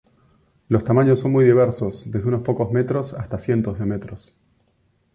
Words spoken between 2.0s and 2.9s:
desde unos pocos